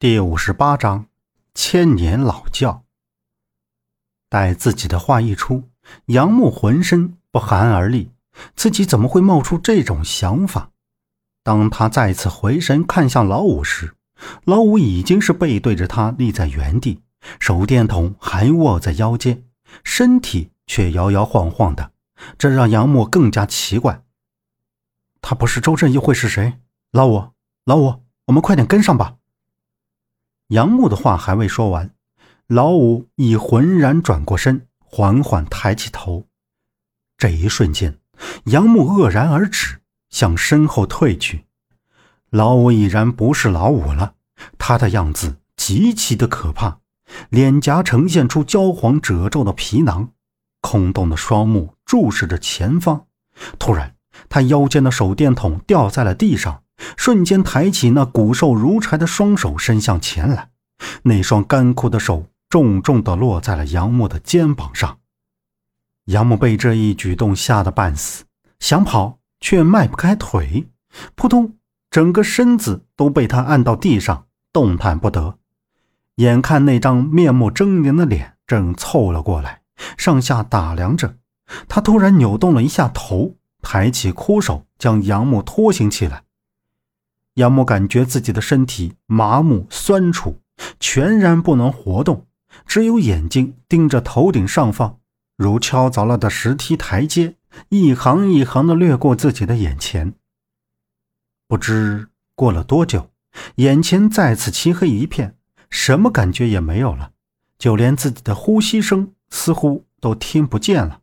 [0.00, 1.06] 第五十八章，
[1.54, 2.84] 千年老窖。
[4.28, 5.64] 待自己的话一出，
[6.06, 8.12] 杨木浑身不寒而栗，
[8.54, 10.70] 自己怎么会冒出这种想法？
[11.42, 13.96] 当他再次回神看向老五时，
[14.44, 17.02] 老五已经是背对着他立在原地，
[17.40, 19.42] 手电筒还握在腰间，
[19.82, 21.90] 身体却摇摇晃晃的，
[22.38, 24.04] 这让杨木更加奇怪。
[25.20, 26.60] 他不是周震又会是谁？
[26.92, 27.32] 老五，
[27.64, 29.16] 老五，我们快点跟上吧。
[30.48, 31.90] 杨木的话还未说完，
[32.46, 36.24] 老五已浑然转过身，缓缓抬起头。
[37.18, 37.98] 这一瞬间，
[38.44, 41.44] 杨木愕然而止，向身后退去。
[42.30, 44.14] 老五已然不是老五了，
[44.56, 46.78] 他的样子极其的可怕，
[47.28, 50.12] 脸颊呈现出焦黄褶皱的皮囊，
[50.62, 53.06] 空洞的双目注视着前方。
[53.58, 53.96] 突然，
[54.30, 56.62] 他腰间的手电筒掉在了地上。
[56.96, 60.50] 瞬间抬起那骨瘦如柴的双手，伸向前来。
[61.02, 64.98] 那双干枯的手重重地落在了杨木的肩膀上。
[66.04, 68.24] 杨木被这一举动吓得半死，
[68.60, 70.68] 想跑却迈不开腿，
[71.14, 71.54] 扑通，
[71.90, 75.38] 整个身子都被他按到地上，动弹不得。
[76.16, 79.60] 眼看那张面目狰狞的脸正凑了过来，
[79.96, 81.16] 上下打量着
[81.68, 86.22] 他，突然扭动了一下头，抬起枯手将杨木拖行起来。
[87.38, 90.40] 杨木感觉自己的身体麻木酸楚，
[90.80, 92.26] 全然不能活动，
[92.66, 94.98] 只有眼睛盯着头顶上方，
[95.36, 97.36] 如敲凿了的石梯台阶，
[97.68, 100.14] 一行一行的掠过自己的眼前。
[101.46, 103.08] 不知过了多久，
[103.56, 105.36] 眼前再次漆黑一片，
[105.70, 107.12] 什么感觉也没有了，
[107.56, 111.02] 就连自己的呼吸声似乎都听不见了。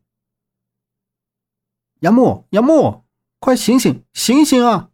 [2.00, 3.04] 杨木，杨木，
[3.40, 4.90] 快醒醒，醒醒啊！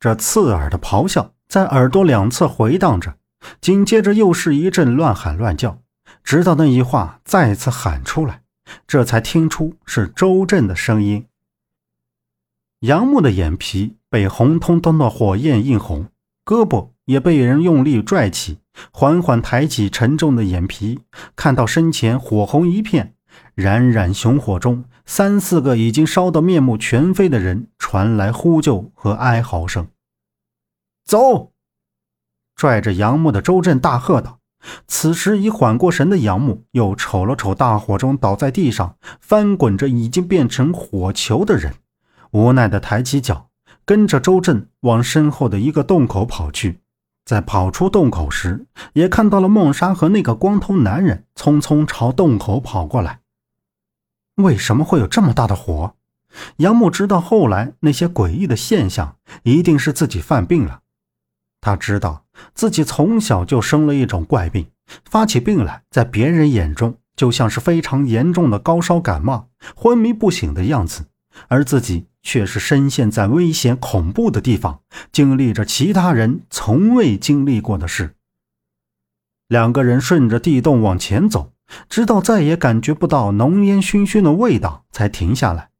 [0.00, 3.16] 这刺耳的咆哮在耳朵两侧回荡着，
[3.60, 5.82] 紧接着又是一阵乱喊乱叫，
[6.24, 8.40] 直到那一话再次喊出来，
[8.86, 11.26] 这才听出是周震的声音。
[12.80, 16.08] 杨木的眼皮被红彤彤的火焰映红，
[16.46, 18.60] 胳膊也被人用力拽起，
[18.90, 21.00] 缓缓抬起沉重的眼皮，
[21.36, 23.14] 看到身前火红一片，
[23.54, 24.84] 冉冉熊火中。
[25.06, 29.88] 三四个已经烧得面目全非的人传来呼救和哀嚎声。
[31.04, 31.50] 走！
[32.54, 34.38] 拽着杨木的周震大喝道。
[34.86, 41.74] 此时已缓过神的杨木又瞅了瞅大火中倒在地上翻滚着已经变成火球的人，
[42.32, 43.48] 无奈的抬起脚，
[43.86, 46.80] 跟着周震往身后的一个洞口跑去。
[47.30, 53.20] 在跑出洞口时，也看到了梦莎和那个光头男人匆匆朝洞口跑过来。
[54.34, 55.94] 为什么会有这么大的火？
[56.56, 59.14] 杨木知道后来那些诡异的现象，
[59.44, 60.80] 一定是自己犯病了。
[61.60, 64.66] 他知道自己从小就生了一种怪病，
[65.04, 71.06] 发起病来，在别人眼中就像是非常严重的高烧感冒，昏迷不醒的样子，
[71.46, 74.80] 而自己却是深陷在危险恐怖的地方，
[75.12, 78.14] 经历着其他人从未经历过的事。
[79.48, 81.52] 两个人顺着地洞往前走。
[81.88, 85.70] 直到再也感觉不到浓烟熏熏的味道，才停下来。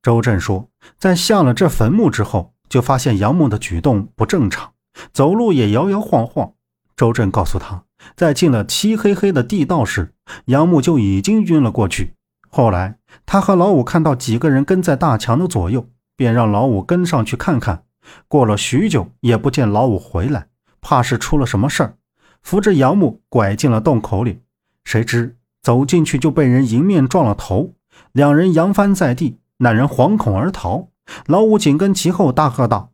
[0.00, 4.72] 周震说，在下了这坟墓之后，就发现杨木的举动不正常，
[5.12, 6.54] 走路也摇摇晃晃。
[6.96, 7.84] 周震告诉他，
[8.16, 10.14] 在进了漆黑黑的地道时，
[10.46, 12.14] 杨木就已经晕了过去。
[12.54, 17.84] 后来，他和老五看到几个人跟在大强的左右，便让老五跟上去看看。
[18.28, 20.48] 过了许久，也不见老五回来，
[20.82, 21.94] 怕是出了什么事儿，
[22.42, 24.42] 扶着杨木拐进了洞口里。
[24.84, 27.72] 谁知走进去就被人迎面撞了头，
[28.12, 30.88] 两人扬翻在地，那人惶恐而逃。
[31.24, 32.92] 老五紧跟其后，大喝道：“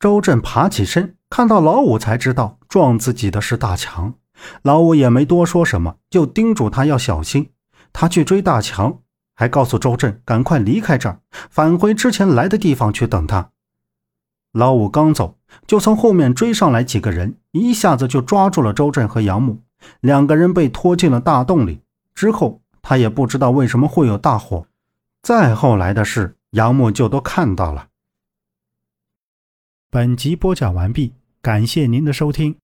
[0.01, 4.15] 周震爬起身，看到老五，才知道撞自己的是大强。
[4.63, 7.51] 老五也没多说什么，就叮嘱他要小心。
[7.93, 9.01] 他去追大强，
[9.35, 11.21] 还告诉周震赶快离开这儿，
[11.51, 13.51] 返回之前来的地方去等他。
[14.53, 19.61] 老五刚走，就从后面追上来几个人，一下子就抓住了周震和杨木，
[20.01, 21.81] 两个人被拖进了大洞里。
[22.15, 24.67] 之后他也不知道为什么会有大火，
[25.23, 27.89] 再后来的事，杨木就都看到了。
[29.91, 32.57] 本集播讲完毕，感谢您的收听。